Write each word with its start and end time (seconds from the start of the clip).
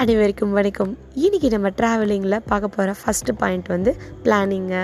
அனைவருக்கும் 0.00 0.52
வணக்கம். 0.52 0.90
இன்றைக்கி 1.14 1.48
நம்ம 1.50 1.68
ட்ராவலிங்கில் 1.70 2.36
பார்க்க 2.46 2.68
போகிற 2.68 2.94
ஃபஸ்ட்டு 3.00 3.32
பாயிண்ட் 3.38 3.68
வந்து 3.68 3.96
பிளானிங்கு 4.24 4.82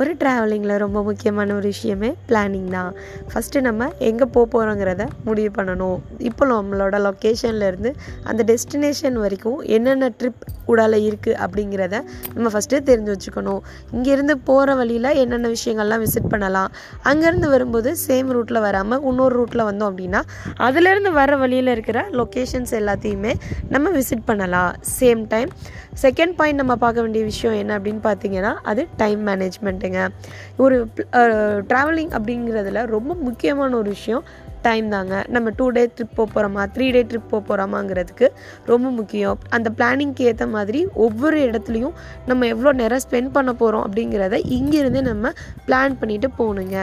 ஒரு 0.00 0.12
ட்ராவலிங்கில் 0.20 0.74
ரொம்ப 0.84 0.98
முக்கியமான 1.08 1.54
ஒரு 1.58 1.66
விஷயமே 1.72 2.10
பிளானிங் 2.28 2.70
தான். 2.76 2.92
ஃபஸ்ட்டு 3.32 3.62
நம்ம 3.66 3.88
எங்கே 4.08 4.26
போக 4.34 4.44
போகிறோங்கிறத 4.54 5.04
முடிவு 5.26 5.50
பண்ணணும். 5.58 5.98
இப்போ 6.28 6.44
நம்மளோட 6.52 6.98
லொக்கேஷன்லேருந்து 7.06 7.90
அந்த 8.30 8.40
டெஸ்டினேஷன் 8.50 9.18
வரைக்கும் 9.24 9.60
என்னென்ன 9.76 10.10
ட்ரிப் 10.20 10.42
உடால 10.72 10.98
இருக்குது 11.08 11.38
அப்படிங்கிறத 11.44 11.94
நம்ம 12.34 12.50
ஃபஸ்ட்டு 12.54 12.82
தெரிஞ்சு 12.90 13.12
வச்சுக்கணும். 13.14 13.62
இங்கேருந்து 13.96 14.36
போகிற 14.48 14.74
வழியில் 14.80 15.10
என்னென்ன 15.22 15.52
விஷயங்கள்லாம் 15.56 16.02
விசிட் 16.06 16.30
பண்ணலாம். 16.34 16.70
அங்கேருந்து 17.12 17.50
வரும்போது 17.54 17.92
சேம் 18.06 18.32
ரூட்டில் 18.36 18.62
வராமல் 18.66 19.02
இன்னொரு 19.10 19.34
ரூட்டில் 19.40 19.66
வந்தோம் 19.70 19.90
அப்படின்னா 19.92 20.22
அதுலேருந்து 20.68 21.12
வர 21.20 21.36
வழியில் 21.44 21.72
இருக்கிற 21.76 22.00
லொக்கேஷன்ஸ் 22.20 22.74
எல்லாத்தையுமே 22.80 23.34
நம்ம 23.74 23.92
விசிட் 23.98 24.28
பண்ணலாம். 24.30 24.72
சேம் 24.98 25.24
டைம் 25.34 25.50
செகண்ட் 26.02 26.34
பாயிண்ட் 26.38 26.60
நம்ம 26.60 26.74
பார்க்க 26.84 27.04
வேண்டிய 27.04 27.24
விஷயம் 27.32 27.58
என்ன 27.62 27.72
அப்படின்னு 27.78 28.02
பார்த்தீங்கன்னா 28.06 28.52
அது 28.70 28.82
டைம் 29.02 29.20
மேனேஜ்மெண்ட் 29.28 29.83
மேனேஜ்மெண்ட்டுங்க 29.84 30.08
ஒரு 30.56 30.76
ட்ராவலிங் 31.70 32.12
அப்படிங்கிறதுல 32.18 32.86
ரொம்ப 32.96 33.14
முக்கியமான 33.14 33.76
ஒரு 33.76 33.88
விஷயம் 33.88 34.24
டைம் 34.66 34.86
தாங்க. 34.88 35.14
நம்ம 35.28 35.48
டூ 35.56 35.64
டே 35.76 35.82
ட்ரிப் 35.96 36.14
போக 36.18 36.26
போகிறோமா 36.34 36.62
த்ரீ 36.74 36.86
டே 36.94 37.00
ட்ரிப் 37.08 37.30
போக 37.30 37.42
போகிறோமாங்கிறதுக்கு 37.48 38.26
ரொம்ப 38.70 38.86
முக்கியம். 38.98 39.38
அந்த 39.56 39.70
பிளானிங்க்கு 39.78 40.22
ஏற்ற 40.30 40.46
மாதிரி 40.54 40.80
ஒவ்வொரு 41.06 41.38
இடத்துலையும் 41.48 41.96
நம்ம 42.26 42.46
எவ்வளோ 42.46 42.72
நேரம் 42.80 43.02
ஸ்பெண்ட் 43.06 43.34
பண்ண 43.36 43.52
போகிறோம் 43.52 43.84
அப்படிங்கிறத 43.86 44.38
இங்கேருந்தே 44.58 45.02
நம்ம 45.10 45.32
பிளான் 45.66 45.98
பண்ணிட்டு 46.00 46.30
போகணுங்க 46.38 46.78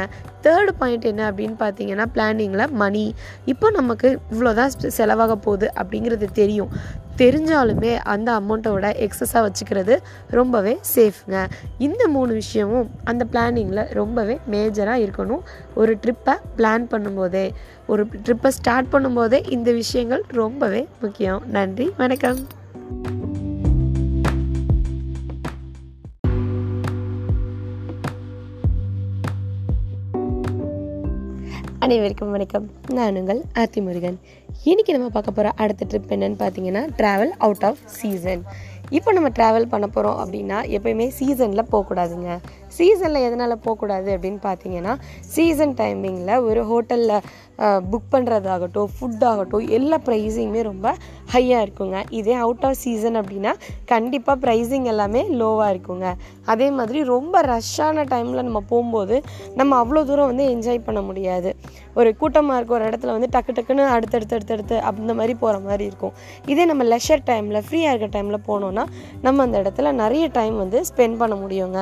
தேர்டு 0.45 0.71
பாயிண்ட் 0.77 1.09
என்ன 1.11 1.23
அப்படின்னு 1.31 1.57
பார்த்தீங்கன்னா 1.63 2.05
பிளானிங்கில் 2.15 2.71
மணி 2.83 3.05
இப்போ 3.45 3.69
நமக்கு 3.79 4.19
இவ்வளோதான் 4.33 4.75
செலவாக 4.99 5.33
போகுது 5.47 5.67
அப்படிங்கிறது 5.81 6.27
தெரியும். 6.41 6.71
தெரிஞ்சாலுமே 7.21 7.91
அந்த 8.13 8.29
அமௌண்ட்டோட 8.39 8.85
எக்ஸஸாக 9.05 9.43
வச்சுக்கிறது 9.47 9.97
ரொம்பவே 10.27 10.79
சேஃப்ங்க 10.95 11.49
இந்த 11.77 12.07
மூணு 12.07 12.33
விஷயமும் 12.33 12.89
அந்த 13.03 13.25
பிளானிங்கில் 13.31 13.93
ரொம்பவே 13.93 14.39
மேஜராக 14.51 15.03
இருக்கணும். 15.05 15.43
ஒரு 15.75 15.97
ட்ரிப்பை 16.05 16.35
பிளான் 16.57 16.87
பண்ணும்போதே 16.91 17.51
ஒரு 17.87 18.07
ட்ரிப்பை 18.25 18.47
ஸ்டார்ட் 18.47 18.91
பண்ணும்போதே 18.91 19.51
இந்த 19.51 19.71
விஷயங்கள் 19.71 20.23
ரொம்பவே 20.27 20.87
முக்கியம். 21.01 21.43
நன்றி 21.47 21.93
வணக்கம். 21.97 22.41
அனைவருக்கும் 31.85 32.33
வணக்கம். 32.33 32.65
நான் 32.97 33.15
உங்கள் 33.19 33.39
ஆர்த்தி 33.61 33.79
முருகன். 33.85 34.17
இன்றைக்கி 34.71 34.91
நம்ம 34.95 35.07
பார்க்க 35.15 35.37
போகிற 35.37 35.53
அடுத்த 35.63 35.87
ட்ரிப் 35.91 36.11
என்னன்னு 36.15 36.37
பார்த்தீங்கன்னா 36.41 36.83
ட்ராவல் 36.99 37.33
அவுட் 37.45 37.65
ஆஃப் 37.69 37.81
சீசன் 37.99 38.43
இப்போ 38.97 39.09
நம்ம 39.15 39.29
ட்ராவல் 39.37 39.69
பண்ண 39.71 39.85
போகிறோம் 39.87 40.17
அப்படின்னா 40.21 40.57
எப்பயுமே 40.77 41.05
சீசனில் 41.17 41.69
போகக்கூடாதுங்க. 41.73 42.31
சீசனில் 42.77 43.25
எதனால் 43.27 43.61
போகக்கூடாது 43.65 44.09
அப்படின்னு 44.15 44.41
பார்த்தீங்கன்னா 44.47 44.93
சீசன் 45.35 45.75
டைமிங்கில் 45.79 46.43
ஒரு 46.47 46.61
ஹோட்டலில் 46.71 47.15
புக் 47.91 48.11
பண்ணுறதாகட்டும் 48.13 48.91
ஃபுட் 48.95 49.25
ஆகட்டும் 49.31 49.65
எல்லா 49.77 49.97
ப்ரைஸிங்குமே 50.07 50.61
ரொம்ப 50.69 50.93
ஹையாக 51.33 51.65
இருக்குங்க. 51.65 51.97
இதே 52.19 52.35
அவுட் 52.45 52.65
ஆஃப் 52.69 52.79
சீசன் 52.83 53.19
அப்படின்னா 53.21 53.53
கண்டிப்பாக 53.93 54.37
ப்ரைஸிங் 54.45 54.87
எல்லாமே 54.93 55.23
லோவாக 55.41 55.71
இருக்குங்க. 55.73 56.07
அதே 56.53 56.69
மாதிரி 56.79 57.01
ரொம்ப 57.15 57.41
ரஷ்ஷான 57.53 58.05
டைமில் 58.13 58.47
நம்ம 58.49 58.63
போகும்போது 58.73 59.17
நம்ம 59.61 59.71
அவ்வளோ 59.83 60.03
தூரம் 60.11 60.31
வந்து 60.33 60.47
என்ஜாய் 60.55 60.87
பண்ண 60.89 61.03
முடியாது. 61.09 61.51
ஒரு 61.99 62.09
கூட்டமாக 62.21 62.57
இருக்க 62.59 62.73
ஒரு 62.77 62.87
இடத்துல 62.89 63.13
வந்து 63.17 63.29
டக்கு 63.35 63.55
டக்குன்னு 63.57 63.85
அடுத்தடுத்து 63.95 64.35
அடுத்தடுத்து 64.37 64.75
அந்த 64.89 65.13
மாதிரி 65.19 65.35
போகிற 65.43 65.59
மாதிரி 65.67 65.85
இருக்கும். 65.89 66.13
இதே 66.51 66.65
நம்ம 66.71 66.83
லெஷர் 66.93 67.25
டைமில் 67.29 67.63
ஃப்ரீயாக 67.67 67.93
இருக்க 67.93 68.09
டைமில் 68.17 68.45
போனோன்னா 68.49 68.85
நம்ம 69.25 69.43
அந்த 69.47 69.57
இடத்துல 69.63 69.91
நிறைய 70.03 70.25
டைம் 70.39 70.57
வந்து 70.63 70.79
ஸ்பெண்ட் 70.91 71.19
பண்ண 71.23 71.37
முடியுங்க. 71.43 71.79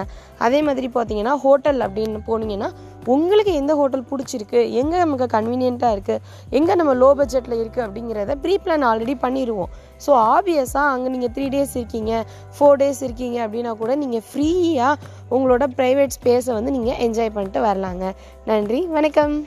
அதே 0.48 0.62
மாதிரி 0.70 0.90
பார்த்தீங்கன்னா 0.96 1.36
ஹோட்டல் 1.46 1.82
அப்படின்னு 1.88 2.22
போனீங்கன்னா 2.30 2.70
உங்களுக்கு 3.14 3.52
எந்த 3.60 3.74
ஹோட்டல் 3.80 4.08
பிடிச்சிருக்கு? 4.10 4.60
எங்கே 4.80 4.98
நமக்கு 5.04 5.26
கன்வீனியண்ட்டாக 5.36 5.96
இருக்குது 5.96 6.24
எங்கே 6.58 6.74
நம்ம 6.80 6.94
லோ 7.02 7.10
பட்ஜெட்டில் 7.20 7.60
இருக்குது 7.62 7.86
அப்படிங்கிறத 7.86 8.36
ப்ரீ 8.44 8.56
பிளான் 8.64 8.86
ஆல்ரெடி 8.90 9.16
பண்ணிடுவோம் 9.24 9.72
ஸோ 10.06 10.12
ஆப்வியஸாக 10.36 10.94
அங்கே 10.96 11.12
நீங்கள் 11.16 11.34
த்ரீ 11.36 11.46
டேஸ் 11.56 11.76
இருக்கீங்க 11.80 12.24
ஃபோர் 12.58 12.80
டேஸ் 12.82 13.02
இருக்கீங்க 13.08 13.38
அப்படின்னா 13.46 13.74
கூட 13.84 13.96
நீங்கள் 14.04 14.26
ஃப்ரீயாக 14.32 15.00
உங்களோட 15.38 15.68
ப்ரைவேட் 15.80 16.18
ஸ்பேஸை 16.18 16.54
வந்து 16.58 16.76
நீங்கள் 16.80 17.00
என்ஜாய் 17.08 17.36
பண்ணிட்டு 17.38 17.62
வரலாங்க. 17.70 18.12
நன்றி 18.52 18.82
வணக்கம். 18.98 19.38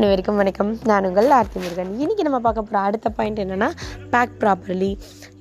அனைவருக்கும் 0.00 0.38
வணக்கம். 0.40 0.70
நான் 0.88 1.06
உங்கள் 1.06 1.26
ஆர்த்தி 1.38 1.58
முருகன். 1.62 1.88
இன்றைக்கி 2.02 2.22
நம்ம 2.26 2.38
பார்க்க 2.44 2.60
போகிற 2.66 2.76
அடுத்த 2.88 3.08
பாயிண்ட் 3.16 3.40
என்னென்னா 3.42 3.66
பேக் 4.12 4.36
ப்ராப்பர்லி 4.42 4.88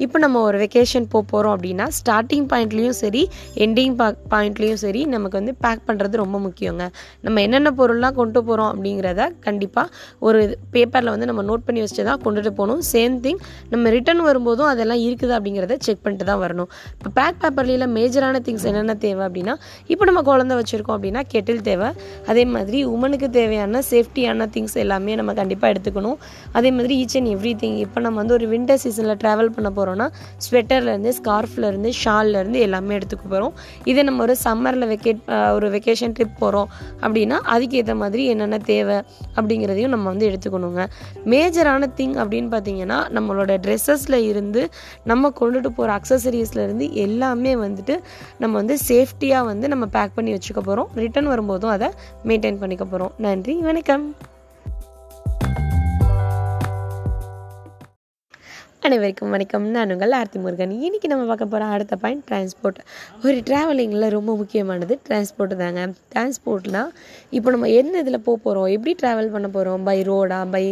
இப்போ 0.03 0.17
நம்ம 0.23 0.41
ஒரு 0.47 0.57
வெக்கேஷன் 0.61 1.05
போக 1.13 1.23
போகிறோம் 1.31 1.53
அப்படின்னா 1.55 1.85
ஸ்டார்டிங் 1.97 2.47
பாயிண்ட்லேயும் 2.51 2.97
சரி 2.99 3.21
எண்டிங் 3.65 3.95
பா 3.99 4.07
பாயிண்ட்லேயும் 4.33 4.79
சரி 4.83 5.01
நமக்கு 5.13 5.37
வந்து 5.39 5.53
பேக் 5.65 5.83
பண்ணுறது 5.89 6.19
ரொம்ப 6.23 6.39
முக்கியங்க. 6.47 6.87
நம்ம 7.27 7.41
என்னென்ன 7.45 7.71
பொருள்லாம் 7.79 8.17
கொண்டு 8.19 8.41
போகிறோம் 8.49 8.71
அப்படிங்கிறத 8.73 9.27
கண்டிப்பாக 9.47 9.87
ஒரு 10.27 10.41
பேப்பரில் 10.75 11.11
வந்து 11.13 11.29
நம்ம 11.31 11.45
நோட் 11.51 11.63
பண்ணி 11.69 11.83
வச்சுட்டு 11.83 12.07
தான் 12.09 12.21
கொண்டுட்டு 12.25 12.53
போகணும். 12.59 12.81
சேம் 12.91 13.15
திங் 13.27 13.39
நம்ம 13.71 13.93
ரிட்டர்ன் 13.97 14.23
வரும்போதும் 14.29 14.69
அதெல்லாம் 14.73 15.01
இருக்குது 15.05 15.35
அப்படிங்கிறத 15.37 15.79
செக் 15.87 16.03
பண்ணிட்டு 16.03 16.29
தான் 16.31 16.41
வரணும். 16.43 16.69
இப்போ 16.97 17.13
பேக் 17.21 17.39
பேப்பர்லியில் 17.45 17.87
மேஜரான 17.97 18.43
திங்ஸ் 18.49 18.67
என்னென்ன 18.73 18.97
தேவை 19.07 19.23
அப்படின்னா 19.29 19.55
இப்போ 19.93 20.03
நம்ம 20.11 20.25
குழந்தை 20.31 20.59
வச்சுருக்கோம் 20.61 20.97
அப்படின்னா 20.99 21.23
கெட்டில் 21.35 21.65
தேவை. 21.71 21.91
அதே 22.33 22.45
மாதிரி 22.57 22.81
உமனுக்கு 22.97 23.29
தேவையான 23.41 23.83
சேஃப்டியான 23.93 24.47
திங்ஸ் 24.55 24.75
எல்லாமே 24.83 25.15
நம்ம 25.19 25.33
கண்டிப்பாக 25.39 25.73
எடுத்துக்கணும். 25.73 26.17
அதே 26.57 26.71
மாதிரி 26.77 26.95
ஈச் 27.03 27.15
அண்ட் 27.19 27.31
எவ்ரி 27.35 27.53
திங் 27.63 27.77
இப்போ 27.85 27.99
நம்ம 28.05 28.17
வந்து 28.21 28.35
ஒரு 28.37 28.47
வின்டர் 28.53 28.81
சீசனில் 28.83 29.17
ட்ராவல் 29.23 29.51
பண்ண 29.57 29.71
போகிறோம்னா 29.77 30.07
ஸ்வெட்டர்லேருந்து 30.45 31.13
ஸ்கார்ஃப்லேருந்து 31.19 31.91
ஷால்லேருந்து 32.01 32.59
எல்லாமே 32.67 32.95
எடுத்துக்க 32.99 33.25
போகிறோம் 33.33 33.53
இதே 33.91 34.03
நம்ம 34.09 34.23
ஒரு 34.27 34.35
சம்மரில் 34.45 34.87
வெக்கேட் 34.93 35.21
ஒரு 35.57 35.69
வெக்கேஷன் 35.75 36.15
ட்ரிப் 36.19 36.37
போகிறோம் 36.43 36.69
அப்படின்னா 37.03 37.39
அதுக்கேற்ற 37.55 37.95
மாதிரி 38.03 38.23
என்னென்ன 38.33 38.61
தேவை 38.71 38.97
அப்படிங்கிறதையும் 39.37 39.93
நம்ம 39.95 40.05
வந்து 40.13 40.27
எடுத்துக்கணுங்க. 40.29 40.83
மேஜரான 41.33 41.91
திங் 41.99 42.15
அப்படின்னு 42.23 42.49
பார்த்தீங்கன்னா 42.55 42.99
நம்மளோட 43.17 43.51
ட்ரெஸ்ஸஸில் 43.65 44.19
இருந்து 44.31 44.63
நம்ம 45.11 45.31
கொண்டுட்டு 45.41 45.71
போகிற 45.77 45.97
அக்சசரிஸில் 45.99 46.63
இருந்து 46.65 46.87
எல்லாமே 47.05 47.53
வந்துட்டு 47.65 47.97
நம்ம 48.41 48.53
வந்து 48.61 48.77
சேஃப்டியாக 48.89 49.49
வந்து 49.51 49.67
நம்ம 49.75 49.87
பேக் 49.97 50.17
பண்ணி 50.17 50.33
வச்சுக்க 50.37 50.59
போகிறோம் 50.61 50.91
ரிட்டர்ன் 51.03 51.31
வரும்போதும் 51.33 51.75
அதை 51.75 51.89
மெயின்டைன் 52.31 52.61
பண்ணிக்க 52.63 52.85
போகிறோம் 52.85 53.15
நன்றி 53.27 53.55
வணக்கம். 53.69 54.05
அனைவருக்கும் 58.87 59.33
வணக்கம். 59.35 59.65
நான் 59.75 59.91
உங்கள் 59.93 60.13
ஆர்த்தி 60.17 60.37
முருகன். 60.43 60.73
இன்றைக்கி 60.85 61.07
நம்ம 61.11 61.23
பார்க்க 61.29 61.45
போகிற 61.53 61.65
அடுத்த 61.75 61.95
பாயிண்ட் 62.03 62.23
டிரான்ஸ்போர்ட் 62.27 62.77
ஒரு 63.23 63.37
ட்ராவலிங்கில் 63.47 64.05
ரொம்ப 64.15 64.31
முக்கியமானது 64.41 64.93
டிரான்ஸ்போர்ட் 65.07 65.55
தாங்க. 65.61 65.81
டிரான்ஸ்போர்ட்னால் 66.13 66.91
இப்போ 67.37 67.49
நம்ம 67.55 67.69
எந்த 67.79 67.95
இதில் 68.03 68.23
போக 68.27 68.37
போகிறோம் 68.45 68.69
எப்படி 68.75 68.93
ட்ராவல் 69.01 69.33
பண்ண 69.35 69.49
போகிறோம் 69.55 69.83
பை 69.89 69.97
ரோடா 70.09 70.39
பை 70.53 70.63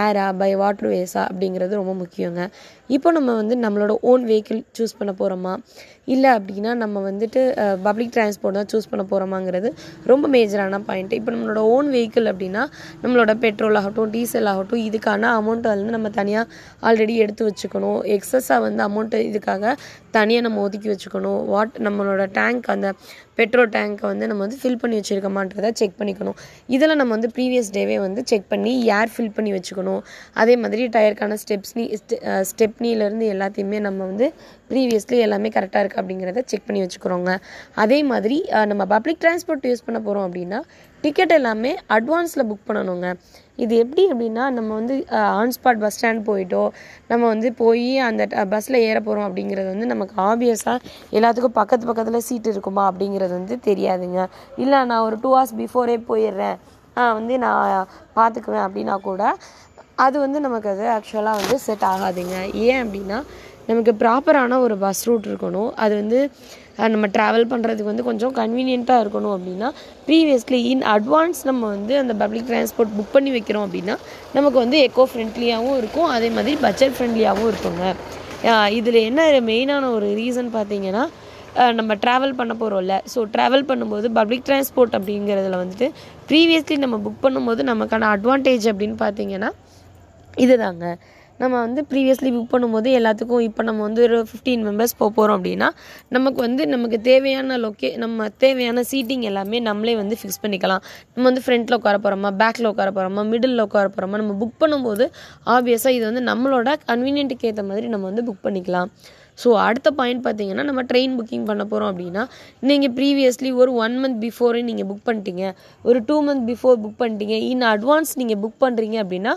ஏரா 0.00 0.26
பை 0.42 0.50
வாட்டர் 0.62 0.90
வேஸா 0.94 1.22
அப்படிங்கிறது 1.30 1.80
ரொம்ப 1.80 1.94
முக்கியங்க. 2.02 2.48
இப்போ 2.96 3.08
நம்ம 3.18 3.30
வந்து 3.40 3.56
நம்மளோட 3.66 3.94
ஓன் 4.12 4.24
வெஹிக்கிள் 4.30 4.60
சூஸ் 4.78 4.98
பண்ண 4.98 5.14
போகிறோமா 5.20 5.54
இல்லை 6.14 6.30
அப்படின்னா 6.38 6.72
நம்ம 6.82 7.02
வந்துட்டு 7.08 7.40
பப்ளிக் 7.86 8.12
டிரான்ஸ்போர்ட் 8.16 8.58
தான் 8.58 8.70
சூஸ் 8.72 8.88
பண்ண 8.90 9.02
போகிறோமாங்கிறது 9.10 9.68
ரொம்ப 10.10 10.28
மேஜரான 10.34 10.80
பாயிண்ட் 10.88 11.12
இப்போ 11.18 11.30
நம்மளோட 11.34 11.62
ஓன் 11.74 11.88
வெஹிக்கிள் 11.96 12.28
அப்படின்னா 12.32 12.62
நம்மளோட 13.02 13.34
பெட்ரோல் 13.44 13.78
ஆகட்டும் 13.80 14.12
டீசல் 14.14 14.50
ஆகட்டும் 14.52 14.82
இதுக்கான 14.88 15.30
அமௌண்ட்டை 15.40 15.72
வந்து 15.74 15.96
நம்ம 15.96 16.10
தனியாக 16.20 16.46
ஆல்ரெடி 16.88 17.16
எடுத்து 17.24 17.42
வச்சுக்கணும். 17.48 18.00
எக்ஸஸாக 18.16 18.60
வந்து 18.66 18.82
அமௌண்ட்டு 18.88 19.18
இதுக்காக 19.30 19.74
தனியாக 20.16 20.44
நம்ம 20.46 20.62
ஒதுக்கி 20.66 20.88
வச்சுக்கணும். 20.92 21.40
வாட் 21.52 21.76
நம்மளோட 21.86 22.22
டேங்க் 22.38 22.70
அந்த 22.74 22.88
பெட்ரோல் 23.40 23.70
டேங்க்கை 23.76 24.06
வந்து 24.12 24.28
நம்ம 24.30 24.42
வந்து 24.46 24.58
ஃபில் 24.62 24.80
பண்ணி 24.82 24.96
வச்சுருக்கோமான்றதை 25.00 25.70
செக் 25.80 25.96
பண்ணிக்கணும். 26.00 26.38
இதில் 26.76 26.98
நம்ம 27.00 27.12
வந்து 27.16 27.30
ப்ரீவியஸ் 27.36 27.70
டேவே 27.76 27.98
வந்து 28.06 28.22
செக் 28.30 28.48
பண்ணி 28.52 28.72
ஏர் 28.98 29.12
ஃபில் 29.14 29.34
பண்ணி 29.36 29.52
வச்சுக்கணும். 29.56 30.02
அதே 30.42 30.56
மாதிரி 30.62 30.84
டயருக்கான 30.96 31.38
ஸ்டெப்ஸ்னி 31.44 31.84
ஸ்டெப்னிலேருந்து 32.50 33.28
எல்லாத்தையுமே 33.34 33.80
நம்ம 33.88 34.00
வந்து 34.10 34.28
ப்ரீவியஸ்லி 34.72 35.18
எல்லாமே 35.26 35.48
கரெக்டாக 35.56 35.82
இருக்குது 35.84 36.02
அப்படிங்கிறத 36.02 36.42
செக் 36.50 36.66
பண்ணி 36.68 36.82
வச்சுக்கிறோங்க. 36.84 37.30
அதே 37.84 37.98
மாதிரி 38.12 38.38
நம்ம 38.72 38.82
பப்ளிக் 38.94 39.22
டிரான்ஸ்போர்ட் 39.24 39.68
யூஸ் 39.70 39.86
பண்ண 39.86 39.98
போகிறோம் 40.06 40.26
அப்படின்னா 40.28 40.60
டிக்கெட் 41.04 41.34
எல்லாமே 41.36 41.72
அட்வான்ஸில் 41.96 42.46
புக் 42.50 42.66
பண்ணணுங்க. 42.68 43.08
இது 43.64 43.74
எப்படி 43.82 44.02
அப்படின்னா 44.12 44.44
நம்ம 44.56 44.70
வந்து 44.80 44.94
ஆன்ஸ்பாட் 45.42 45.80
பஸ் 45.82 45.96
ஸ்டாண்ட் 45.96 46.22
போயிட்டோ 46.28 46.62
நம்ம 47.10 47.22
வந்து 47.32 47.48
போய் 47.62 47.88
அந்த 48.08 48.26
பஸ்ஸில் 48.52 48.78
ஏற 48.88 48.98
போகிறோம் 49.06 49.26
அப்படிங்கிறது 49.28 49.68
வந்து 49.74 49.88
நமக்கு 49.92 50.14
ஆப்வியஸாக 50.28 50.78
எல்லாத்துக்கும் 51.18 51.56
பக்கத்து 51.60 51.88
பக்கத்தில் 51.90 52.26
சீட் 52.28 52.50
இருக்குமா 52.52 52.84
அப்படிங்கிறது 52.90 53.34
வந்து 53.40 53.56
தெரியாதுங்க. 53.68 54.20
இல்லை 54.64 54.80
நான் 54.90 55.04
ஒரு 55.08 55.18
டூ 55.24 55.32
ஹவர்ஸ் 55.36 55.56
பிஃபோரே 55.62 55.96
போயிடுறேன். 56.10 56.58
வந்து 57.18 57.34
நான் 57.44 57.88
பார்த்துக்குவேன் 58.18 58.64
அப்படின்னா 58.66 58.96
கூட 59.08 59.22
அது 60.04 60.16
வந்து 60.24 60.38
நமக்கு 60.46 60.68
அது 60.72 60.84
ஆக்சுவலாக 60.96 61.40
வந்து 61.42 61.56
செட் 61.66 61.86
ஆகாதுங்க. 61.92 62.36
ஏன் 62.66 62.80
அப்படின்னா 62.84 63.18
நமக்கு 63.68 63.92
ப்ராப்பரான 64.02 64.58
ஒரு 64.66 64.76
பஸ் 64.84 65.02
ரூட் 65.08 65.26
இருக்கணும். 65.30 65.70
அது 65.82 65.94
வந்து 66.00 66.20
நம்ம 66.94 67.08
ட்ராவல் 67.16 67.46
பண்ணுறதுக்கு 67.52 67.90
வந்து 67.90 68.04
கொஞ்சம் 68.08 68.34
கன்வீனியண்ட்டாக 68.40 69.02
இருக்கணும் 69.04 69.34
அப்படின்னா 69.36 69.68
ப்ரீவியஸ்லி 70.08 70.60
இன் 70.72 70.84
அட்வான்ஸ் 70.94 71.40
நம்ம 71.50 71.62
வந்து 71.74 71.94
அந்த 72.02 72.14
பப்ளிக் 72.22 72.48
டிரான்ஸ்போர்ட் 72.50 72.94
புக் 72.98 73.14
பண்ணி 73.16 73.32
வைக்கிறோம் 73.36 73.64
அப்படின்னா 73.66 73.96
நமக்கு 74.36 74.58
வந்து 74.64 74.78
எக்கோ 74.88 75.04
ஃப்ரெண்ட்லியாகவும் 75.12 75.78
இருக்கும். 75.82 76.08
அதே 76.16 76.30
மாதிரி 76.36 76.54
பட்ஜெட் 76.66 76.96
ஃப்ரெண்ட்லியாகவும் 76.98 77.50
இருக்குங்க 77.52 77.84
இதில் 78.78 79.00
என்ன 79.08 79.20
மெயினான 79.50 79.90
ஒரு 79.96 80.06
ரீசன் 80.20 80.50
பார்த்தீங்கன்னா 80.58 81.04
நம்ம 81.78 81.92
ட்ராவல் 82.02 82.36
பண்ண 82.40 82.52
போகிறோம்ல 82.60 82.96
ஸோ 83.12 83.20
ட்ராவல் 83.34 83.64
பண்ணும்போது 83.70 84.08
பப்ளிக் 84.18 84.44
டிரான்ஸ்போர்ட் 84.48 84.94
அப்படிங்கிறதுல 84.98 85.58
வந்துட்டு 85.62 85.86
ப்ரீவியஸ்லி 86.28 86.76
நம்ம 86.84 86.98
புக் 87.06 87.24
பண்ணும்போது 87.24 87.62
நமக்கான 87.70 88.08
அட்வான்டேஜ் 88.16 88.66
அப்படின்னு 88.72 88.96
பார்த்தீங்கன்னா 89.04 89.50
இதுதாங்க. 90.44 90.84
நம்ம 91.40 91.54
வந்து 91.64 91.80
ப்ரீவியஸ்லி 91.90 92.30
புக் 92.36 92.50
பண்ணும்போது 92.54 92.88
எல்லாத்துக்கும் 92.98 93.44
இப்போ 93.48 93.62
நம்ம 93.68 93.80
வந்து 93.86 94.00
ஒரு 94.06 94.18
ஃபிஃப்டீன் 94.30 94.64
மெம்பர்ஸ் 94.68 94.94
போக 95.00 95.10
போகிறோம் 95.18 95.36
அப்படின்னா 95.38 95.68
நமக்கு 96.16 96.40
வந்து 96.46 96.62
நமக்கு 96.74 96.98
தேவையான 97.10 97.58
லொக்கே 97.64 97.90
நம்ம 98.04 98.28
தேவையான 98.44 98.84
சீட்டிங் 98.90 99.24
எல்லாமே 99.30 99.60
நம்மளே 99.68 99.94
வந்து 100.02 100.18
ஃபிக்ஸ் 100.20 100.42
பண்ணிக்கலாம். 100.44 100.82
நம்ம 101.14 101.26
வந்து 101.30 101.44
ஃப்ரண்ட்டில் 101.46 101.78
உட்கார 101.80 101.98
போகிறோமா 102.06 102.32
பேக்கில் 102.42 102.70
உட்கார 102.72 102.90
போகிறோமா 102.98 103.24
மிடில் 103.32 103.64
உட்கார 103.66 103.86
போகிறோமா 103.94 104.20
நம்ம 104.22 104.36
புக் 104.42 104.58
பண்ணும்போது 104.64 105.06
ஆப்வியஸாக 105.54 105.96
இது 105.98 106.04
வந்து 106.10 106.24
நம்மளோட 106.30 106.76
கன்வீனியன்ட்டுக்கு 106.90 107.48
ஏற்ற 107.50 107.64
மாதிரி 107.70 107.88
நம்ம 107.94 108.06
வந்து 108.10 108.24
புக் 108.28 108.44
பண்ணிக்கலாம். 108.46 108.90
ஸோ 109.38 109.48
அடுத்த 109.66 109.88
பாயிண்ட் 109.98 110.22
பார்த்தீங்கன்னா 110.26 110.64
நம்ம 110.68 110.82
ட்ரெயின் 110.90 111.14
புக்கிங் 111.18 111.46
பண்ண 111.50 111.62
போகிறோம் 111.72 111.90
அப்படின்னா 111.92 112.22
நீங்கள் 112.70 112.92
ப்ரீவியஸ்லி 112.98 113.50
ஒரு 113.60 113.72
ஒன் 113.84 113.96
மந்த் 114.02 114.18
பிஃபோரே 114.24 114.62
நீங்கள் 114.68 114.88
புக் 114.90 115.04
பண்ணிட்டீங்க. 115.08 115.44
ஒரு 115.84 115.98
டூ 116.08 116.16
மந்த் 116.28 116.44
பிஃபோர் 116.50 116.78
புக் 116.84 116.98
பண்ணிட்டீங்க. 117.02 117.36
இன் 117.50 117.66
அட்வான்ஸ் 117.72 118.12
நீங்கள் 118.22 118.40
புக் 118.44 118.58
பண்ணுறீங்க 118.64 118.96
அப்படின்னா 119.04 119.34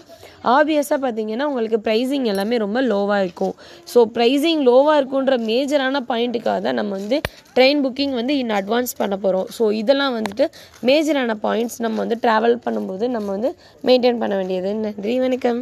ஆப்வியஸாக 0.55 0.99
பார்த்தீங்கன்னா 1.05 1.47
உங்களுக்கு 1.51 1.79
ப்ரைஸிங் 1.87 2.27
எல்லாமே 2.33 2.57
ரொம்ப 2.65 2.81
லோவாக 2.91 3.21
இருக்கும். 3.25 3.55
ஸோ 3.93 4.01
ப்ரைஸிங் 4.17 4.63
லோவாக 4.69 4.97
இருக்குன்ற 5.01 5.37
மேஜரான 5.49 6.03
பாயிண்ட்டுக்காக 6.11 6.59
தான் 6.67 6.79
நம்ம 6.81 6.91
வந்து 6.99 7.19
ட்ரெயின் 7.57 7.83
புக்கிங் 7.85 8.15
வந்து 8.21 8.35
இன் 8.41 8.55
அட்வான்ஸ் 8.59 8.93
பண்ண 9.01 9.15
போகிறோம் 9.25 9.47
ஸோ 9.59 9.65
இதெல்லாம் 9.81 10.15
வந்துட்டு 10.19 10.47
மேஜரான 10.89 11.37
பாயிண்ட்ஸ் 11.45 11.79
நம்ம 11.85 11.99
வந்து 12.05 12.19
ட்ராவல் 12.25 12.57
பண்ணும்போது 12.67 13.07
நம்ம 13.15 13.29
வந்து 13.37 13.51
மெயின்டைன் 13.89 14.21
பண்ண 14.23 14.33
வேண்டியது. 14.41 14.73
நன்றி 14.87 15.15
வணக்கம். 15.25 15.61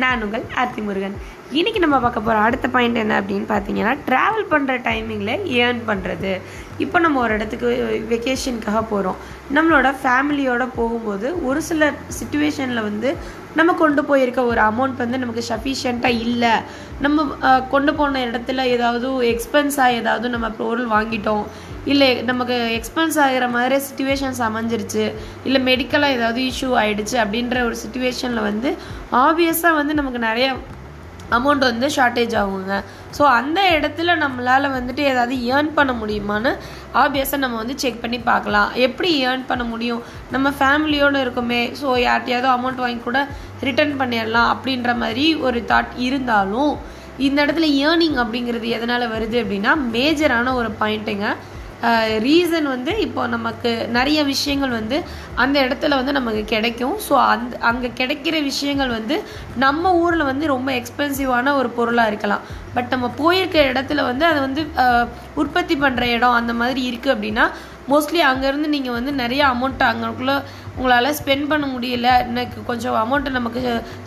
நான் 0.00 0.22
உங்கள் 0.24 0.44
ஆர்த்தி 0.60 0.82
முருகன் 0.82 1.16
இன்றைக்கி 1.58 1.80
நம்ம 1.82 1.96
பார்க்க 2.00 2.20
போகிற 2.20 2.42
அடுத்த 2.42 2.66
பாயிண்ட் 2.74 3.00
என்ன 3.00 3.14
அப்படின்னு 3.20 3.46
பார்த்தீங்கன்னா 3.50 3.92
ட்ராவல் 4.06 4.46
பண்ணுற 4.52 4.74
டைமிங்கில் 4.86 5.42
ஏர்ன் 5.56 5.80
பண்ணுறது 5.88 6.30
இப்போ 6.84 6.98
நம்ம 7.04 7.20
ஒரு 7.20 7.32
இடத்துக்கு 7.36 7.68
வெக்கேஷனுக்காக 8.12 8.80
போகிறோம் 8.92 9.18
நம்மளோட 9.56 9.88
ஃபேமிலியோட 10.02 10.66
போகும்போது 10.78 11.44
ஒரு 11.48 11.62
சில 11.62 11.90
சுச்சுவேஷனில் 12.18 12.86
வந்து 12.88 13.10
நம்ம 13.58 13.74
கொண்டு 13.82 14.04
போயிருக்க 14.04 14.42
ஒரு 14.52 14.60
அமௌண்ட் 14.68 15.02
வந்து 15.02 15.18
நமக்கு 15.18 15.42
சஃபிஷியண்ட்டாக 15.50 16.22
இல்லை. 16.26 16.54
நம்ம 17.04 17.26
கொண்டு 17.74 17.94
போன 17.94 18.22
இடத்துல 18.28 18.64
ஏதாவது 18.76 19.10
எக்ஸ்பென்ஸாக 19.32 19.98
ஏதாவது 20.00 20.28
நம்ம 20.28 20.50
பொருள் 20.60 20.88
வாங்கிட்டோம். 20.94 21.44
இல்லை 21.92 22.08
நமக்கு 22.30 22.56
எக்ஸ்பென்ஸ் 22.78 23.18
ஆகிற 23.26 23.46
மாதிரி 23.56 23.76
சுச்சுவேஷன்ஸ் 23.88 24.42
அமைஞ்சிருச்சு. 24.48 25.04
இல்லை 25.44 25.60
மெடிக்கலாக 25.70 26.16
ஏதாவது 26.18 26.40
இஷ்யூ 26.50 26.70
ஆகிடுச்சு 26.82 27.18
அப்படின்ற 27.24 27.58
ஒரு 27.68 27.76
சுச்சுவேஷனில் 27.84 28.46
வந்து 28.50 28.70
ஆப்வியஸாக 29.24 29.78
வந்து 29.80 29.94
நமக்கு 30.00 30.20
நிறைய 30.28 30.46
அமௌண்ட் 31.36 31.64
வந்து 31.68 31.86
ஷார்ட்டேஜ் 31.96 32.34
ஆகுங்க. 32.40 32.74
ஸோ 33.16 33.22
அந்த 33.38 33.60
இடத்துல 33.76 34.14
நம்மளால் 34.22 34.74
வந்துட்டு 34.76 35.02
ஏதாவது 35.12 35.34
ஏர்ன் 35.52 35.70
பண்ண 35.78 35.92
முடியுமான்னு 36.00 36.50
ஆப்வியஸாக 37.02 37.42
நம்ம 37.44 37.58
வந்து 37.62 37.76
செக் 37.82 38.02
பண்ணி 38.02 38.18
பார்க்கலாம். 38.30 38.70
எப்படி 38.86 39.10
ஏர்ன் 39.28 39.44
பண்ண 39.50 39.64
முடியும்? 39.72 40.02
நம்ம 40.34 40.52
ஃபேமிலியோடு 40.58 41.22
இருக்கோமே 41.24 41.60
ஸோ 41.80 41.88
யார்ட்டையாவது 42.06 42.48
அமௌண்ட் 42.56 42.82
வாங்கி 42.84 43.02
கூட 43.08 43.20
ரிட்டர்ன் 43.68 43.96
பண்ணிடலாம் 44.00 44.50
அப்படின்ற 44.54 44.92
மாதிரி 45.02 45.26
ஒரு 45.46 45.60
தாட் 45.72 45.94
இருந்தாலும் 46.06 46.72
இந்த 47.26 47.38
இடத்துல 47.44 47.66
ஏர்னிங் 47.86 48.18
அப்படிங்கிறது 48.22 48.68
எதனால் 48.76 49.12
வருது 49.14 49.36
அப்படின்னா 49.42 49.72
மேஜரான 49.94 50.54
ஒரு 50.60 50.70
பாயிண்ட்டுங்க 50.82 51.26
ரீசன் 52.18 52.62
வந்து 52.62 52.98
இப்போ 52.98 53.26
நமக்கு 53.26 53.88
நிறைய 53.88 54.24
விஷயங்கள் 54.24 54.68
வந்து 54.70 54.96
அந்த 55.34 55.60
இடத்துல 55.60 55.94
வந்து 55.94 56.12
நமக்கு 56.12 56.44
கிடைக்கும். 56.44 56.96
ஸோ 57.08 57.12
அந்த 57.26 57.58
அங்கே 57.60 57.92
கிடைக்கிற 58.00 58.42
விஷயங்கள் 58.42 58.88
வந்து 58.88 59.16
நம்ம 59.56 59.94
ஊரில் 59.94 60.22
வந்து 60.22 60.46
ரொம்ப 60.46 60.72
எக்ஸ்பென்சிவான 60.72 61.54
ஒரு 61.54 61.70
பொருளாக 61.70 62.08
இருக்கலாம். 62.08 62.44
பட் 62.74 62.90
நம்ம 62.90 63.08
போயிருக்க 63.16 63.70
இடத்துல 63.72 64.02
வந்து 64.02 64.24
அது 64.24 64.40
வந்து 64.40 64.64
உற்பத்தி 65.34 65.74
பண்ணுற 65.76 66.02
இடம் 66.08 66.32
அந்த 66.32 66.52
மாதிரி 66.52 66.90
இருக்குது 66.90 67.14
அப்படின்னா 67.14 67.46
மோஸ்ட்லி 67.88 68.20
அங்கேருந்து 68.22 68.68
நீங்கள் 68.68 68.92
வந்து 68.92 69.12
நிறைய 69.12 69.46
அமௌண்ட் 69.46 69.82
அங்கக்குள்ளே 69.82 70.36
உங்களால் 70.76 71.16
ஸ்பெண்ட் 71.18 71.48
பண்ண 71.48 71.66
முடியல. 71.66 72.08
எனக்கு 72.28 72.64
கொஞ்சம் 72.64 72.94
அமௌண்ட்டு 72.94 73.30
நமக்கு 73.30 73.60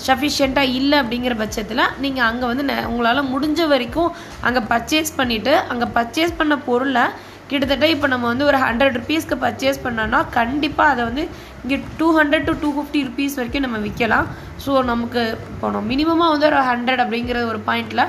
சஃபிஷியண்ட்டாக 0.08 0.74
இல்லை 0.74 1.00
அப்படிங்கிற 1.00 1.38
பட்சத்தில் 1.38 1.92
நீங்கள் 2.00 2.26
அங்கே 2.26 2.46
வந்து 2.46 2.64
நெ- 2.64 2.86
உங்களால் 2.86 3.30
முடிஞ்ச 3.34 3.68
வரைக்கும் 3.68 4.12
அங்கே 4.42 4.60
பர்ச்சேஸ் 4.70 5.12
பண்ணிவிட்டு 5.18 5.56
அங்கே 5.68 5.88
பர்ச்சேஸ் 5.96 6.38
பண்ண 6.38 6.58
பொருளை 6.58 7.06
கிட்டத்தட்ட 7.50 7.88
இப்போ 7.88 8.08
நம்ம 8.08 8.26
வந்து 8.32 8.46
ஒரு 8.46 8.58
ஹண்ட்ரட் 8.58 8.96
ருபீஸ்க்கு 9.00 9.36
பர்ச்சேஸ் 9.44 9.84
பண்ணோன்னா 9.84 10.20
கண்டிப்பாக 10.38 10.94
அதை 10.94 11.04
வந்து 11.10 11.24
இங்கே 11.64 11.78
two 12.00 12.08
hundred 12.18 12.48
to 12.50 12.54
two 12.64 12.70
fifty 12.76 13.02
rupees 13.10 13.38
வரைக்கும் 13.40 13.66
நம்ம 13.66 13.78
விற்கலாம் 13.86 14.28
ஸோ 14.66 14.72
நமக்கு 14.84 15.22
போனோம் 15.62 15.88
மினிமமாக 15.92 16.34
வந்து 16.34 16.48
ஒரு 16.52 16.62
ஹண்ட்ரட் 16.70 17.04
அப்படிங்கிற 17.04 17.40
ஒரு 17.52 17.60
பாயிண்டில் 17.70 18.04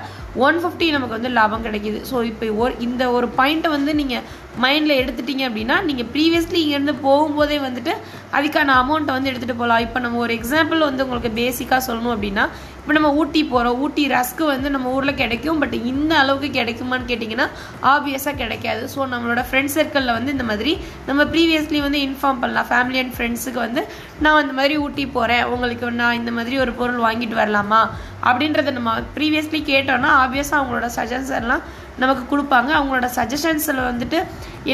ஒன் 0.47 0.59
ஃபிஃப்டி 0.63 0.87
நமக்கு 0.95 1.17
வந்து 1.17 1.31
லாபம் 1.37 1.65
கிடைக்கிது. 1.67 1.99
ஸோ 2.11 2.17
இப்போ 2.31 2.47
ஒரு 2.63 2.73
இந்த 2.87 3.03
ஒரு 3.17 3.27
பாயிண்ட்டை 3.39 3.71
வந்து 3.77 3.93
நீங்கள் 4.01 4.25
மைண்டில் 4.65 5.01
எடுத்துட்டீங்க 5.03 5.45
அப்படின்னா 5.49 5.77
நீங்கள் 5.85 6.09
ப்ரீவியஸ்லி 6.15 6.59
இங்கேருந்து 6.63 6.95
போகும்போதே 7.07 7.59
வந்துட்டு 7.67 7.93
அதுக்கான 8.39 8.75
அமௌண்ட்டை 8.83 9.15
வந்து 9.17 9.31
எடுத்துகிட்டு 9.31 9.61
போகலாம் 9.63 9.85
இப்போ 9.87 10.01
நம்ம 10.01 10.21
ஒரு 10.27 10.35
எக்ஸாம்பிள் 10.39 10.87
வந்து 10.89 11.05
உங்களுக்கு 11.07 11.33
பேசிக்காக 11.41 11.83
சொல்லணும் 11.89 12.15
அப்படின்னா 12.17 12.45
இப்போ 12.87 12.95
நம்ம 12.97 13.09
ஊட்டி 13.21 13.41
போகிறோம் 13.53 13.79
ஊட்டி 13.85 14.03
ரஸ்க்கு 14.13 14.45
வந்து 14.51 14.69
நம்ம 14.75 14.91
ஊரில் 14.97 15.17
கிடைக்கும். 15.21 15.57
பட் 15.63 15.73
இந்த 15.93 16.13
அளவுக்கு 16.23 16.49
கிடைக்குமான்னு 16.57 17.09
கேட்டிங்கன்னா 17.09 17.47
ஆப்வியஸாக 17.93 18.35
கிடைக்காது. 18.43 18.83
ஸோ 18.93 18.99
நம்மளோட 19.13 19.43
ஃப்ரெண்ட் 19.49 19.73
சர்க்கிளில் 19.75 20.13
வந்து 20.17 20.31
இந்த 20.35 20.45
மாதிரி 20.51 20.73
நம்ம 21.09 21.25
ப்ரீவியஸ்லி 21.33 21.79
வந்து 21.87 22.01
இன்ஃபார்ம் 22.09 22.39
பண்ணலாம். 22.43 22.69
ஃபேமிலி 22.69 22.99
அண்ட் 23.03 23.15
ஃப்ரெண்ட்ஸுக்கு 23.17 23.61
வந்து 23.65 23.83
நான் 24.25 24.43
இந்த 24.45 24.55
மாதிரி 24.59 24.75
ஊட்டி 24.85 25.07
போகிறேன் 25.17 25.43
உங்களுக்கு 25.55 25.89
நான் 26.03 26.19
இந்த 26.21 26.33
மாதிரி 26.37 26.59
ஒரு 26.65 26.75
பொருள் 26.81 27.01
வாங்கிட்டு 27.07 27.39
வரலாமா? 27.41 27.81
அப்படின்றத 28.29 28.75
நம்ம 28.79 28.93
ப்ரீவியஸ்லி 29.17 29.63
கேட்டோம்னா 29.73 30.13
ஆப்வியஸாக 30.27 30.61
அவங்களோட 30.61 30.91
சஜஷன்ஸ்லாம் 30.99 31.65
நமக்கு 32.05 32.25
கொடுப்பாங்க. 32.35 32.71
அவங்களோட 32.79 33.11
சஜஷன்ஸில் 33.19 33.83
வந்துட்டு 33.91 34.21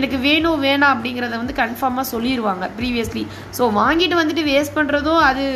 எனக்கு 0.01 0.21
வேணும் 0.29 0.63
வேணாம் 0.67 0.95
அப்படிங்கிறத 0.97 1.35
வந்து 1.43 1.57
கன்ஃபார்மாக 1.63 2.07
சொல்லிடுவாங்க 2.13 2.69
ப்ரீவியஸ்லி 2.81 3.25
ஸோ 3.61 3.73
வாங்கிட்டு 3.81 4.21
வந்துட்டு 4.21 4.45
வேஸ்ட் 4.53 4.77
பண்ணுறதும் 4.81 5.23
அது 5.31 5.47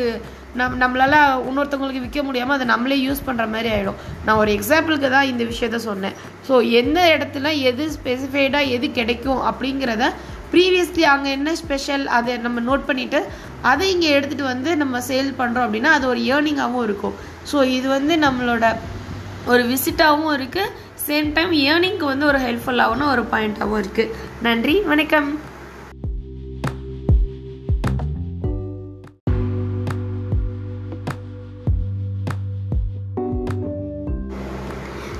நம் 0.60 0.76
நம்மளால் 0.82 1.18
இன்னொருத்தவங்களுக்கு 1.48 2.04
விற்க 2.04 2.22
முடியாமல் 2.28 2.56
அதை 2.56 2.66
நம்மளே 2.72 2.96
யூஸ் 3.06 3.26
பண்ணுற 3.26 3.44
மாதிரி 3.54 3.70
ஆகிடும் 3.74 3.98
நான் 4.26 4.40
ஒரு 4.42 4.50
எக்ஸாம்பிளுக்கு 4.58 5.08
தான் 5.16 5.28
இந்த 5.32 5.42
விஷயத்த 5.52 5.78
சொன்னேன். 5.88 6.16
ஸோ 6.48 6.54
எந்த 6.80 7.00
இடத்துல 7.14 7.52
எது 7.70 7.84
ஸ்பெசிஃபைடாக 7.96 8.72
எது 8.76 8.88
கிடைக்கும் 8.98 9.42
அப்படிங்கிறத 9.50 10.06
ப்ரீவியஸ்லி 10.52 11.04
அங்கே 11.12 11.30
என்ன 11.36 11.52
ஸ்பெஷல் 11.62 12.04
அதை 12.16 12.34
நம்ம 12.46 12.60
நோட் 12.68 12.84
பண்ணிவிட்டு 12.88 13.20
அதை 13.70 13.86
இங்கே 13.94 14.10
எடுத்துகிட்டு 14.16 14.50
வந்து 14.52 14.70
நம்ம 14.82 15.00
சேல் 15.10 15.32
பண்ணுறோம் 15.40 15.66
அப்படின்னா 15.66 15.92
அது 15.96 16.06
ஒரு 16.12 16.20
ஏர்னிங்காகவும் 16.32 16.86
இருக்கும். 16.88 17.16
ஸோ 17.50 17.56
இது 17.78 17.86
வந்து 17.96 18.16
நம்மளோட 18.26 18.66
ஒரு 19.52 19.64
விசிட்டாகவும் 19.72 20.34
இருக்குது 20.38 20.72
சேம் 21.06 21.28
டைம் 21.34 21.52
ஏர்னிங்க்கு 21.72 22.06
வந்து 22.12 22.24
ஒரு 22.30 22.38
ஹெல்ப்ஃபுல்லாகவும் 22.46 23.12
ஒரு 23.14 23.24
பாயிண்ட்டாகவும் 23.32 23.80
இருக்குது 23.82 24.14
நன்றி 24.46 24.76
வணக்கம். 24.92 25.28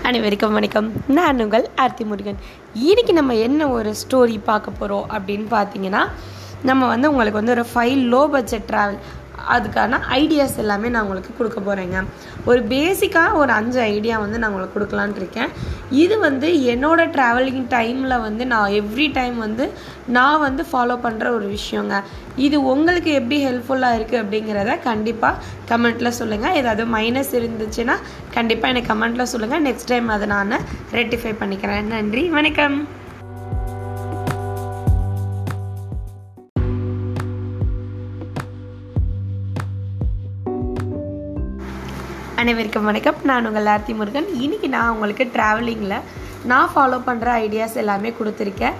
அனைவருக்கும் 0.07 0.53
வணக்கம். 0.53 0.93
நான் 1.07 1.41
உங்கள் 1.41 1.69
ஆர்த்தி 1.77 2.05
முருகன். 2.05 2.37
இன்னைக்கு 2.75 3.13
நம்ம 3.13 3.35
என்ன 3.35 3.69
ஒரு 3.69 3.95
ஸ்டோரி 4.03 4.41
பார்க்க 4.45 4.71
போகிறோம் 4.71 5.07
அப்படின்னு 5.11 5.47
பார்த்தீங்கன்னா 5.51 6.03
நம்ம 6.63 6.87
வந்து 6.87 7.11
உங்களுக்கு 7.11 7.43
வந்து 7.45 7.55
ஒரு 7.57 7.65
ஃபைவ் 7.75 8.03
லோ 8.13 8.21
பட்ஜெட் 8.35 8.69
ட்ராவல் 8.69 8.99
அதுக்கான 9.55 10.01
ஐடியாஸ் 10.21 10.57
எல்லாமே 10.63 10.89
நான் 10.95 11.05
உங்களுக்கு 11.07 11.33
கொடுக்க 11.39 11.59
போகிறேங்க 11.61 11.99
ஒரு 12.51 12.61
பேசிக்காக 12.73 13.39
ஒரு 13.43 13.53
அஞ்சு 13.59 13.79
ஐடியா 13.95 14.17
வந்து 14.25 14.41
நான் 14.41 14.51
உங்களுக்கு 14.51 14.77
கொடுக்கலான்ட்டு 14.77 15.23
இருக்கேன். 15.23 15.51
இது 16.03 16.15
வந்து 16.27 16.49
என்னோடய 16.75 17.13
ட்ராவலிங் 17.17 17.65
டைமில் 17.75 18.23
வந்து 18.27 18.47
நான் 18.53 18.75
எவ்ரி 18.81 19.09
டைம் 19.19 19.39
வந்து 19.47 19.67
நான் 20.17 20.43
வந்து 20.47 20.65
ஃபாலோ 20.71 20.97
பண்ணுற 21.07 21.27
ஒரு 21.39 21.49
விஷயங்க. 21.57 21.97
இது 22.47 22.57
உங்களுக்கு 22.73 23.11
எப்படி 23.21 23.39
ஹெல்ப்ஃபுல்லாக 23.47 23.99
இருக்குது 23.99 24.23
அப்படிங்கிறத 24.23 24.75
கண்டிப்பாக 24.91 25.41
கமெண்ட்டில் 25.71 26.17
சொல்லுங்கள் 26.21 26.59
ஏதாவது 26.61 26.85
மைனஸ் 26.97 27.33
இருந்துச்சுன்னா 27.41 27.97
கண்டிப்பாக 28.37 28.73
எனக்கு 28.75 28.93
கமெண்ட்டில் 28.93 29.33
சொல்லுங்கள் 29.35 29.67
நெக்ஸ்ட் 29.69 29.93
டைம் 29.95 30.15
அதை 30.17 30.29
நான் 30.37 30.55
ரெட்டிஃபை 30.99 31.35
பண்ணிக்கிறேன். 31.43 31.91
நன்றி. 31.97 32.25
வணக்கம். 32.39 32.79
அனைவருக்கும் 42.47 42.89
வணக்கம். 42.89 43.17
நான் 43.29 43.47
உங்கள் 43.49 43.69
ஆர்த்தி 43.71 43.93
முருகன். 43.99 44.27
இன்னைக்கு 44.45 44.69
நான் 44.75 44.91
உங்களுக்கு 44.95 45.25
ட்ராவலிங்கில் 45.37 45.95
நான் 46.51 46.69
ஃபாலோ 46.73 46.99
பண்ணுற 47.07 47.29
ஐடியாஸ் 47.45 47.75
எல்லாமே 47.83 48.11
கொடுத்துருக்கேன். 48.19 48.77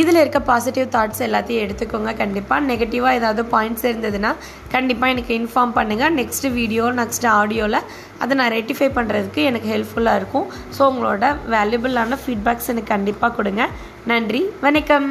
இதில் 0.00 0.20
இருக்க 0.20 0.40
பாசிட்டிவ் 0.50 0.86
தாட்ஸ் 0.94 1.20
எல்லாத்தையும் 1.26 1.64
எடுத்துக்கோங்க. 1.64 2.12
கண்டிப்பாக 2.22 2.66
நெகட்டிவாக 2.70 3.18
ஏதாவது 3.18 3.42
பாயிண்ட்ஸ் 3.54 3.86
இருந்ததுன்னா 3.90 4.30
கண்டிப்பாக 4.74 5.14
எனக்கு 5.14 5.34
இன்ஃபார்ம் 5.40 5.76
பண்ணுங்கள் 5.78 6.14
நெக்ஸ்ட்டு 6.20 6.52
வீடியோ 6.58 6.86
நெக்ஸ்ட் 7.00 7.26
ஆடியோவில் 7.38 7.80
அதை 8.24 8.38
நான் 8.40 8.54
ரெட்டிஃபை 8.58 8.88
பண்ணுறதுக்கு 8.98 9.44
எனக்கு 9.50 9.70
ஹெல்ப்ஃபுல்லாக 9.74 10.20
இருக்கும். 10.22 10.46
ஸோ 10.78 10.88
உங்களோட 10.92 11.34
வேல்யூபிளான 11.56 12.20
ஃபீட்பேக்ஸ் 12.24 12.70
எனக்கு 12.74 12.94
கண்டிப்பாக 12.96 13.36
கொடுங்க. 13.40 13.66
நன்றி. 14.12 14.42
வணக்கம். 14.68 15.10